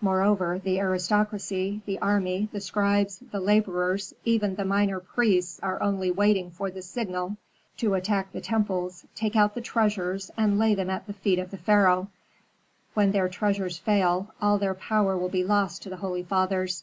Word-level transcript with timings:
Moreover, 0.00 0.58
the 0.58 0.80
aristocracy, 0.80 1.80
the 1.86 1.96
army, 2.00 2.48
the 2.50 2.60
scribes, 2.60 3.20
the 3.30 3.38
laborers, 3.38 4.12
even 4.24 4.56
the 4.56 4.64
minor 4.64 4.98
priests 4.98 5.60
are 5.62 5.80
only 5.80 6.10
waiting 6.10 6.50
for 6.50 6.72
the 6.72 6.82
signal 6.82 7.36
to 7.76 7.94
attack 7.94 8.32
the 8.32 8.40
temples, 8.40 9.06
take 9.14 9.36
out 9.36 9.54
the 9.54 9.60
treasures, 9.60 10.28
and 10.36 10.58
lay 10.58 10.74
them 10.74 10.90
at 10.90 11.06
the 11.06 11.12
feet 11.12 11.38
of 11.38 11.52
the 11.52 11.56
pharaoh. 11.56 12.08
When 12.94 13.12
their 13.12 13.28
treasures 13.28 13.78
fail, 13.78 14.34
all 14.42 14.58
their 14.58 14.74
power 14.74 15.16
will 15.16 15.28
be 15.28 15.44
lost 15.44 15.82
to 15.84 15.88
the 15.88 15.98
holy 15.98 16.24
fathers. 16.24 16.82